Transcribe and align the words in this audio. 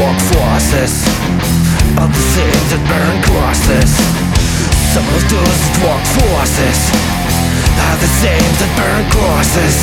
walk 0.00 0.18
forces 0.32 1.04
Of 2.00 2.08
the 2.08 2.24
things 2.32 2.66
that 2.72 2.82
burn 2.88 3.16
crosses. 3.28 3.92
Some 4.96 5.06
of 5.12 5.22
those 5.28 5.58
that 5.60 5.76
walk 5.84 6.04
forces 6.16 6.80
Are 7.84 7.98
the 8.00 8.10
same 8.24 8.52
that 8.60 8.72
burn 8.80 9.04
crosses. 9.12 9.76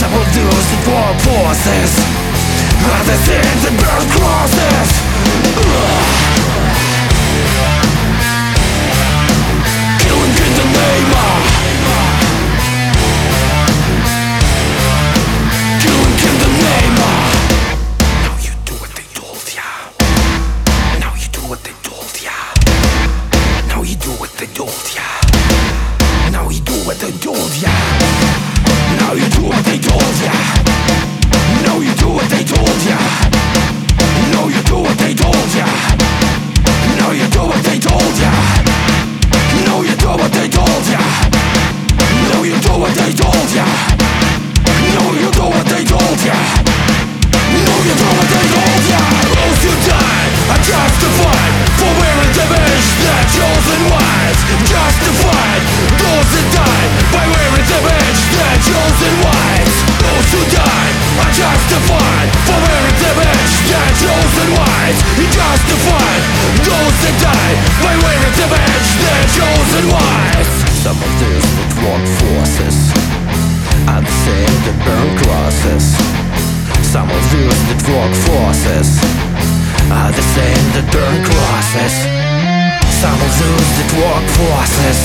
Some 0.00 0.12
of 0.16 0.26
those 0.32 0.66
that 0.72 0.82
walk 0.88 1.16
forces 1.28 1.92
Are 2.88 3.04
the 3.04 3.18
same 3.28 3.56
that 3.64 3.74
burn 3.76 4.06
crosses. 4.16 6.09
justify 65.32 66.12
those 66.66 66.96
that 67.04 67.16
die 67.22 67.54
by 67.82 67.94
waiting 68.04 68.34
to 68.40 68.46
match 68.50 68.88
their 68.98 69.22
chosen 69.36 69.84
wise. 69.90 70.50
Some 70.82 70.98
of 70.98 71.12
these 71.20 71.46
would 71.56 71.72
walk 71.86 72.04
forces 72.18 72.76
and 73.86 74.04
save 74.24 74.56
the 74.66 74.74
burn 74.84 75.08
crosses. 75.22 75.84
Some 76.90 77.08
of 77.08 77.22
these 77.30 77.60
that 77.70 77.80
walk 77.86 78.12
forces 78.26 78.88
are 79.90 80.12
the 80.12 80.26
same 80.34 80.64
that 80.74 80.86
burn 80.90 81.18
crosses. 81.22 81.94
Some 83.00 83.16
of 83.16 83.32
those 83.38 83.68
that 83.78 83.90
walk 84.02 84.24
forces 84.36 84.98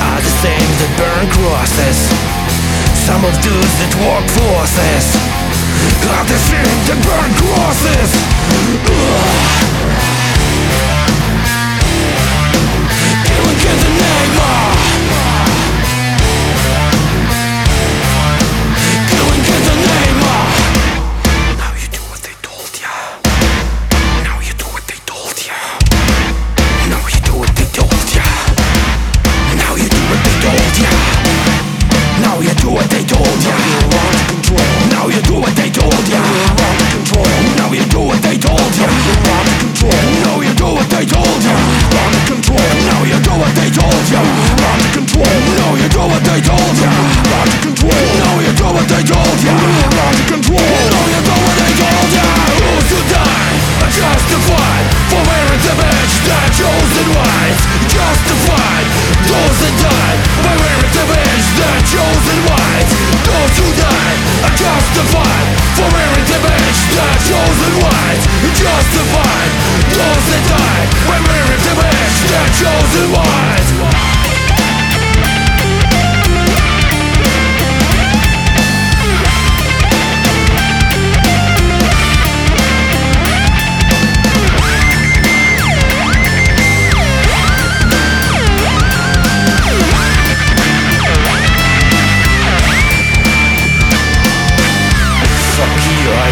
are 0.00 0.20
the 0.22 0.34
same 0.44 0.70
that 0.80 0.92
burn 0.96 1.26
crosses. 1.34 1.98
Some 3.06 3.22
of 3.24 3.34
those 3.42 3.72
that 3.80 3.92
walk 4.02 4.24
forces 4.34 5.04
are 6.14 6.24
the 6.26 6.40
same 6.50 6.78
that 6.88 6.98
burn 7.02 7.30
crosses. 7.38 8.35
Ugh. 8.48 9.65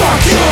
Fuck 0.00 0.32
you! 0.32 0.49